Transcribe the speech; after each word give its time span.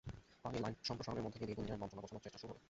পানির 0.43 0.61
লাইন 0.63 0.73
সম্প্রসারণের 0.89 1.25
মধ্য 1.25 1.35
দিয়ে 1.39 1.49
দীর্ঘদিনের 1.49 1.81
বঞ্চনা 1.81 2.03
ঘোচানোর 2.03 2.23
চেষ্টা 2.25 2.39
শুরু 2.41 2.51
হলো। 2.53 2.59